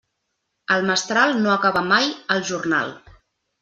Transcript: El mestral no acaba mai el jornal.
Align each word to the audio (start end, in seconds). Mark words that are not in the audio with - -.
El 0.77 0.85
mestral 0.93 1.37
no 1.43 1.53
acaba 1.59 1.87
mai 1.93 2.13
el 2.39 2.45
jornal. 2.53 2.95